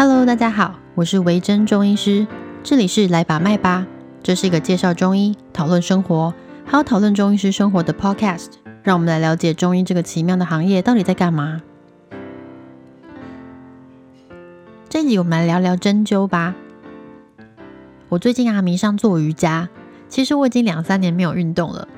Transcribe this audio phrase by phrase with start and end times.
[0.00, 2.24] Hello，大家好，我是维珍中医师，
[2.62, 3.84] 这里是来把脉吧，
[4.22, 6.32] 这是一个介绍中医、讨论生活，
[6.64, 8.50] 还有讨论中医师生活的 Podcast，
[8.84, 11.62] 让我们来了解中医这个奇妙的行业到底在干嘛。
[14.88, 16.54] 这一集我们来聊聊针灸吧。
[18.08, 19.68] 我最近啊迷上做瑜伽，
[20.08, 21.88] 其实我已经两三年没有运动了。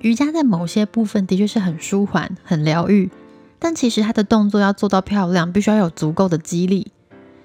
[0.00, 3.10] 瑜伽在某些部分的确是很舒缓、很疗愈，
[3.58, 6.92] 但其实它的动作要做到漂亮，必须要有足够的肌力。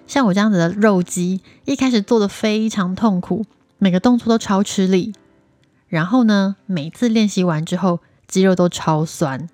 [0.07, 3.45] 像我这样子的肉肌，一开始做的非常痛苦，
[3.77, 5.13] 每个动作都超吃力。
[5.87, 9.47] 然后呢，每次练习完之后，肌肉都超酸，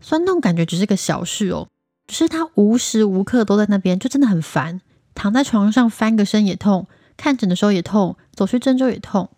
[0.00, 1.68] 酸痛感觉只是个小事哦，
[2.06, 4.80] 只是它无时无刻都在那边，就真的很烦。
[5.14, 9.30] 躺在床上翻个身也痛，看诊的时候也痛，走去针灸也痛。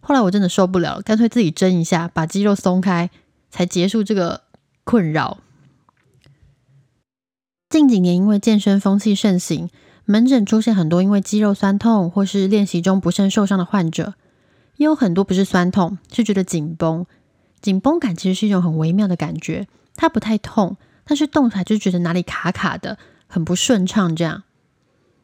[0.00, 3.08] 后来我真的受不了，干脆自己针一下，把肌肉松开，
[3.48, 4.42] 才结束这个
[4.82, 5.38] 困扰。
[7.72, 9.70] 近几年，因为健身风气盛行，
[10.04, 14.12] 门诊出现很多因为肌肉酸痛或是练习中不慎受伤的患者，
[14.76, 17.06] 也有很多不是酸痛，是觉得紧绷。
[17.62, 24.14] 紧绷感其实是一种很微妙的感觉，它不太痛，但是动起来就觉得哪里卡卡的，很不顺畅。
[24.14, 24.42] 这样，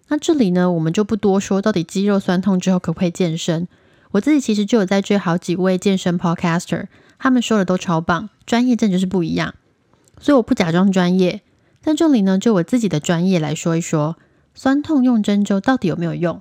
[0.09, 3.69] 那这里呢，我们就不多说，到底肌肉酸痛之后可不可以健身？
[4.13, 6.87] 我自己其实就有在追好几位健身 podcaster，
[7.19, 9.55] 他们说的都超棒，专业证就是不一样，
[10.19, 11.43] 所以我不假装专业。
[11.81, 14.17] 在这里呢，就我自己的专业来说一说，
[14.55, 16.41] 酸痛用针灸到底有没有用？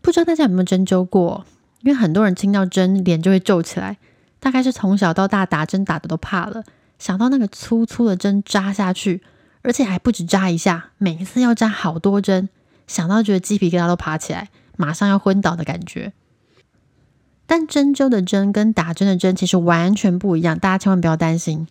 [0.00, 1.46] 不知道大家有没有针灸过？
[1.82, 3.98] 因为很多人听到针，脸就会皱起来，
[4.40, 6.64] 大概是从小到大打针打的都怕了，
[6.98, 9.22] 想到那个粗粗的针扎下去，
[9.62, 12.48] 而且还不止扎一下，每一次要扎好多针，
[12.86, 16.14] 想到觉得鸡皮疙瘩都爬起来，马上要昏倒的感觉。
[17.46, 21.68] 但针灸的针跟打针的针其实完全不一样，大家千万不要担心。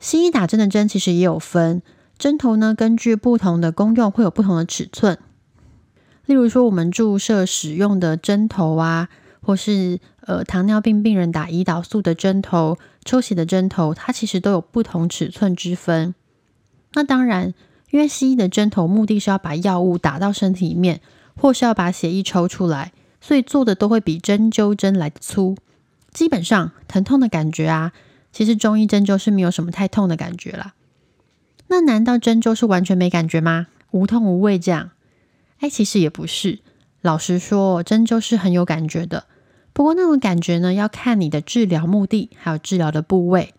[0.00, 1.82] 西医打针的针其实也有分，
[2.18, 5.18] 针头呢根据不同的功用会有不同的尺寸。
[6.24, 9.08] 例如说，我们注射使用的针头啊，
[9.42, 16.14] 或是呃糖尿病病人打胰岛素的针头、抽血的针头，它其实都有不同尺寸之分。
[16.94, 17.52] 那当然，
[17.90, 21.00] 因为西医的针头目的是要把药物打到身体里面，
[21.36, 25.56] 或是要把血液抽出来，所以做的都会比针灸针来的粗。
[26.12, 27.92] 基本上疼痛的感觉啊。
[28.32, 30.74] 其实中医针灸是没有什么太痛的感觉啦。
[31.68, 33.68] 那难道针灸是完全没感觉吗？
[33.90, 34.90] 无痛无味这样？
[35.58, 36.60] 哎，其实也不是。
[37.00, 39.24] 老实说，针灸是很有感觉的。
[39.72, 43.54] 不过那种感觉呢，要看你的治疗目的，还有治疗的部位。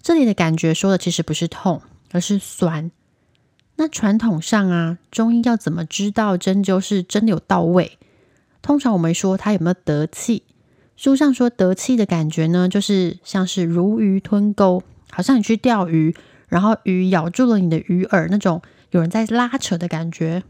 [0.00, 2.90] 这里的感觉说的其实不是痛，而是酸。
[3.76, 7.98] 那传统上啊，中医要怎么知道针灸是真的有到位？
[8.62, 10.44] 通常我们说它有没有得气。
[10.98, 14.82] 书上说得气的感觉呢，就是像是如鱼吞钩，
[15.12, 16.12] 好像你去钓鱼，
[16.48, 18.60] 然后鱼咬住了你的鱼饵那种，
[18.90, 20.42] 有人在拉扯的感觉，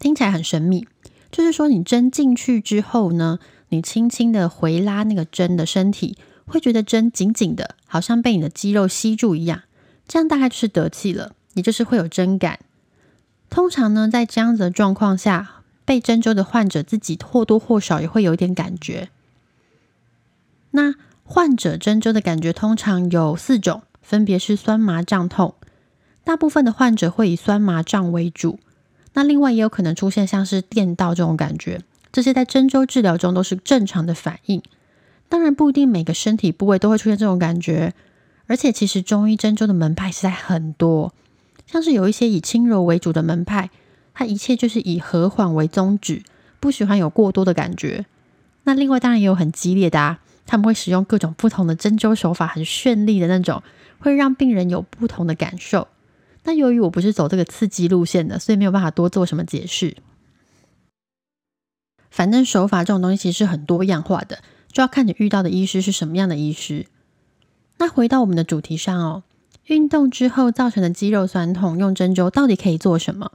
[0.00, 0.88] 听起来很神秘。
[1.30, 9.62] 就是说你针进去之后呢，你轻轻的回拉那个针的身体，会觉得针紧紧的，好像被你的肌肉吸住一样，
[10.08, 12.58] 这样大概就是得气了，也就是会有针感。
[13.48, 19.10] 通常呢，在这样子的状况下，被针灸的患者自己或多或少也会有一点感觉。
[20.72, 20.94] 那
[21.24, 25.54] 患者针灸的感觉通常有四种，分别是酸麻胀痛。
[26.24, 28.58] 大部分的患者会以酸麻胀为主，
[29.14, 31.80] 那另外也有可能出现像是电到这种感觉，
[32.12, 34.62] 这些在针灸治疗中都是正常的反应。
[35.28, 37.94] 当然不一定每个身体部位都会出现这种感觉，
[38.46, 41.12] 而且其实中医针灸的门派实在很多，
[41.66, 43.70] 像是有一些以轻柔为主的门派，
[44.14, 46.22] 它一切就是以和缓为宗旨，
[46.60, 48.06] 不喜欢有过多的感觉。
[48.64, 50.20] 那另外当然也有很激烈的啊。
[50.46, 53.62] 他们会使用各种不同的针灸手法，很绚丽的那种，
[53.98, 55.88] 会让病人有不同的感受。
[56.44, 59.96] 那由于我不是走这个刺激路线的，所以没有办法多做什么解释。
[62.10, 66.86] 反正手法这种东西其实是很多样化的，就要看你遇到的医师是什么样的医师。
[67.78, 69.22] 那回到我们的主题上哦，
[69.66, 73.32] 运动之后造成的肌肉酸痛，用针灸到底可以做什么？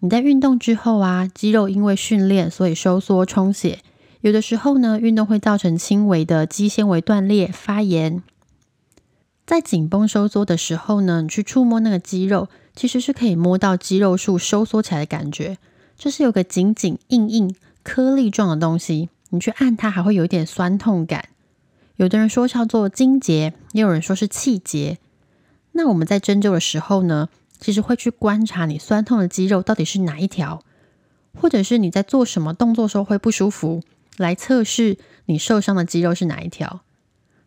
[0.00, 3.80] 你在运动之后啊，肌肉因为训练，所以收缩充血。
[4.24, 8.22] 有的时候呢，运动会造成轻微的肌纤维断裂、发炎。
[9.44, 15.58] 在紧绷收缩的时候呢，你去触摸那个肌肉，其实是可以摸到肌肉束收缩起来的感觉，
[15.94, 19.10] 就是有个紧紧、硬硬、颗粒状的东西。
[19.28, 21.28] 你去按它，还会有一点酸痛感。
[21.96, 24.96] 有的人说叫做筋结，也有人说是气结。
[25.72, 27.28] 那我们在针灸的时候呢，
[27.60, 30.62] 其实会去观察你酸痛的肌肉到底是哪一条，
[31.38, 33.82] 或者是你在做什么动作时候会不舒服。
[34.16, 36.82] 来测试你受伤的肌肉是哪一条？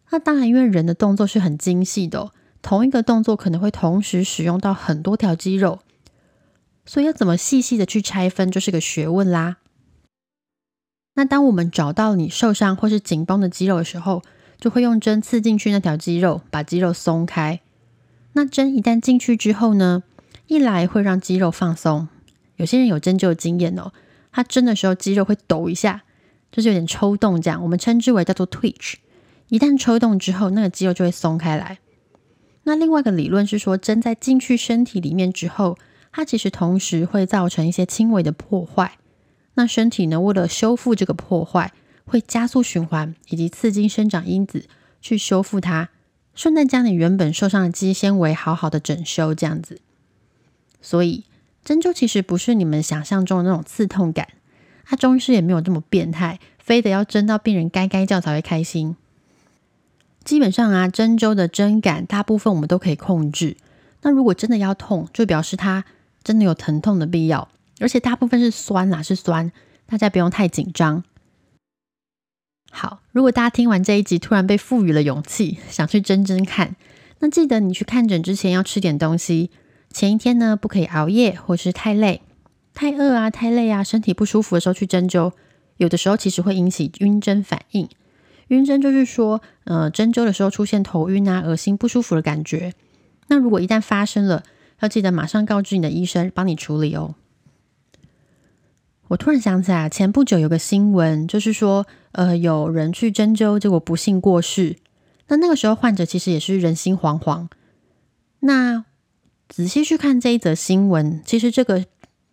[0.10, 2.32] 那当然，因为人的动作是很精细的，
[2.62, 5.80] 同一个动作可能会同时使用到很多条肌肉，
[6.86, 9.58] 所以要怎么细细的去拆分，就是个学问啦。
[11.16, 14.22] 那当我们找到你受伤或是紧绷的肌肉的时候，
[14.60, 17.60] 就会用针刺进去那条肌肉，把肌肉松开。
[18.34, 20.04] 那针一旦进去之后呢，
[20.46, 22.08] 一来会让肌肉放松。
[22.56, 23.92] 有些人有针灸经验哦，
[24.32, 26.04] 他针的时候肌肉会抖一下，
[26.52, 28.96] 就是有点抽动这样，我们称之为叫做 twitch。
[29.50, 31.80] 一旦抽动之后，那个肌肉就会松开来。
[32.64, 35.78] 那另外一个理论是说，针在进去身体里面之后。
[36.10, 38.98] 它其实同时会造成一些轻微的破坏。
[39.54, 41.72] 那身体呢，为了修复这个破坏，
[42.06, 44.66] 会加速循环以及刺激生长因子
[45.00, 45.90] 去修复它，
[46.34, 49.80] 顺带将你原本受伤的肌纤维好好的整修，这样子。
[50.82, 51.26] 所以
[51.64, 54.28] 针灸其实不是你们想象中的那种刺痛感，
[54.88, 58.96] 他中医师也没有这么变态，非得要针到病人该该叫才会开心。
[60.24, 63.58] 基本上啊，针灸的针感大部分我们都可以控制。
[64.02, 65.86] 那如果真的要痛，就表示它。
[66.24, 67.48] 真的有疼痛的必要，
[67.80, 69.50] 而且大部分是酸啦，是酸，
[69.86, 71.06] 大家不用太紧张。
[72.70, 76.76] 好，如果大家听完这一集，突然被赋予了勇气，想去针针看，
[77.20, 79.52] 那记得你去看诊之前要吃点东西。
[79.90, 82.22] 前一天呢，不可以熬夜或是太累、
[82.78, 85.32] 太饿啊、太累啊，身体不舒服的时候去针灸，
[85.78, 87.90] 有的时候其实会引起晕针反应。
[88.50, 92.76] 晕针就是说，呃，针灸的时候出现头晕啊、恶心、不舒服的感觉。
[93.30, 94.44] 那如果一旦发生了，
[94.82, 97.16] 要记得马上告知你的医生，帮你处理哦。
[99.08, 104.76] 我突然想起来，前不久有个新闻，就是说，呃，有人去针灸，结果不幸过世。
[105.30, 107.48] 那那个时候，患者其实也是人心惶惶。
[108.42, 108.86] 那
[109.50, 111.84] 仔细去看这一则新闻，其实这个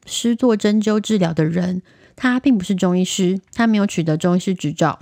[0.04, 1.82] 师做针灸治疗的人，
[2.16, 5.00] 他并不是中医师，他没有取得中医师执照。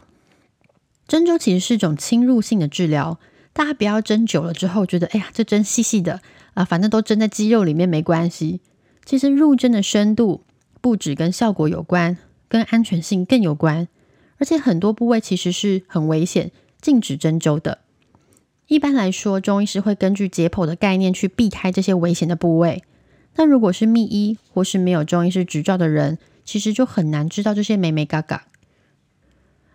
[1.07, 3.19] 针灸其实是一种侵入性的治疗，
[3.53, 6.21] 大家不要针久了之后，觉得哎呀，这针细细的。
[6.55, 8.61] 啊，反正都针在肌肉里面没关系。
[9.07, 10.45] 其实入针的深度
[10.83, 13.89] 不止跟效果有关，跟安全性更有关。
[14.37, 16.51] 而且很多部位其实是很危险，
[16.81, 17.79] 禁止针灸的。
[18.67, 22.83] 一般来说，中医师会根据解剖的概念去避开这些危险的部位。
[23.35, 28.47] 但如果是秘医或是没有中医师执照的人，其实就很难知道这些美美嘎嘎。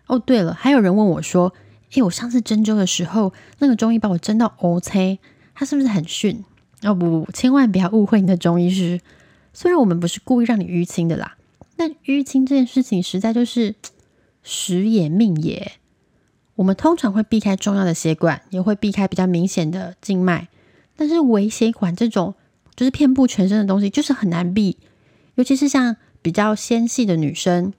[0.06, 1.52] 哦，对了，还有人问我说
[1.92, 5.18] ：“诶，我上次针灸的时候，那个中医把我针到 OK，
[5.54, 6.44] 他是不是很逊？”
[6.82, 9.00] 哦不不，千万不要误会你的中医师。
[9.52, 11.36] 虽然我们不是故意让你淤青的啦，
[11.76, 13.74] 但淤青这件事情实在就是
[14.42, 15.72] 时也命也。
[16.54, 20.48] 我们通常会避开重要的血管，也会避开比较明显的静脉，
[20.96, 22.34] 但是微血管这种
[22.78, 24.78] 就是遍布全身的东西，就是很难避。
[25.34, 27.72] 尤其是像比较纤细的女生，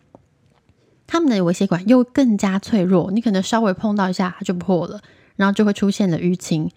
[1.08, 5.00] 她们的微血管又更加脆弱，你可能稍微碰到一下它就破了，
[5.38, 6.70] 然后就会出现了淤青。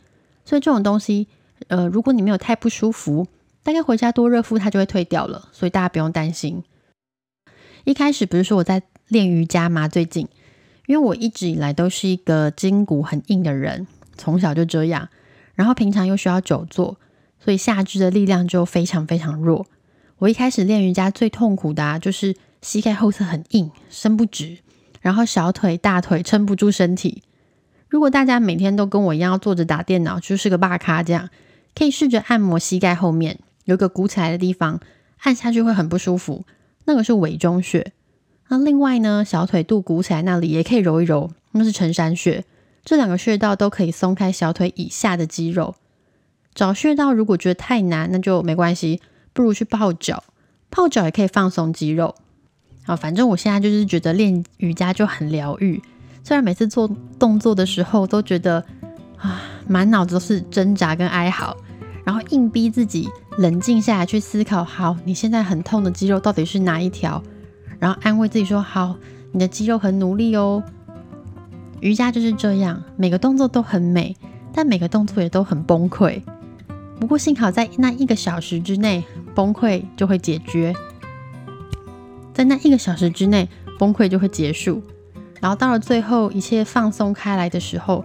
[0.45, 1.27] 所以这种东西。
[1.69, 3.29] 呃，如果你没有太不舒服，
[3.63, 6.65] 大概回家多热敷，它就会退掉了，所以大家不用担心。
[7.85, 9.87] 一开始不是说我在练瑜伽吗？
[9.87, 10.27] 最近，
[10.87, 13.87] 因为我一直以来都是一个筋骨很硬的人，
[14.17, 15.09] 从小就这样，
[15.55, 16.99] 然后平常又需要久坐，
[17.45, 19.67] 所以下肢的力量就非常非常弱。
[20.19, 24.59] 我一开始练瑜伽最痛苦的啊，就是膝盖后侧很硬，伸不直，
[25.01, 27.23] 然后小腿、大腿撑不住身体。
[27.89, 31.29] 如果大家每天都跟我一样坐着打电脑，就是个霸咖这样。
[31.75, 34.79] 可以试着按摩膝盖后面有个鼓起来的地方，
[35.23, 36.45] 按下去会很不舒服，
[36.85, 37.93] 那个是委中穴。
[38.49, 42.45] 那另外呢，小腿肚鼓起来那里也可以揉一揉，那是承山穴。
[42.85, 45.75] 这两个穴道都可以松开小腿以下的肌肉。
[46.55, 49.01] 找穴道如果觉得太难，那就没关系，
[49.33, 50.25] 不如去泡脚，
[50.71, 52.15] 泡脚也可以放松肌肉。
[52.85, 55.83] 好，反正我现在就是觉得练瑜伽就很疗愈，
[56.25, 58.65] 虽然每次做动作的时候都觉得
[59.17, 59.43] 啊。
[59.69, 61.57] 满脑子都是挣扎跟哀嚎，
[62.05, 64.65] 然后硬逼自己冷静下来去思考。
[64.65, 67.23] 好，你现在很痛的肌肉到底是哪一条？
[67.79, 68.97] 然后安慰自己说：好，
[69.31, 70.61] 你的肌肉很努力哦。
[71.79, 74.17] 瑜伽就是这样，每个动作都很美，
[74.53, 76.21] 但每个动作也都很崩溃。
[77.03, 79.05] 不过幸好在那一个小时之内，
[79.35, 80.73] 崩溃就会解决，
[82.33, 84.81] 在那一个小时之内，崩溃就会结束。
[85.41, 88.05] 然后到了最后，一切放松开来的时候。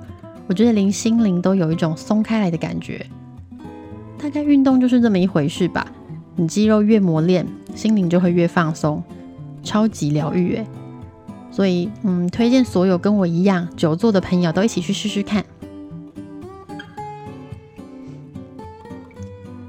[0.50, 3.06] 我觉得连心灵都有一种松开来的感觉，
[4.18, 5.86] 大概运动就是这么一回事吧。
[6.38, 9.04] 你肌肉越磨练，心灵就会越放松，
[9.62, 10.66] 超级疗愈诶。
[11.52, 15.44] 所以，嗯，推荐所有跟我一样久坐的朋友都一起去试试看。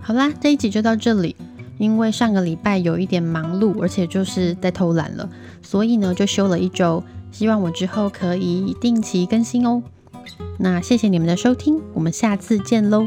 [0.09, 1.37] 好啦，这一集就到这里。
[1.77, 5.29] 因为上个礼拜有一点忙碌，而且就是在偷懒了，
[5.61, 7.05] 所以呢就休了一周。
[7.31, 9.83] 希望我之后可以定期更新哦。
[10.59, 13.07] 那谢谢你们的收听，我们下次见喽。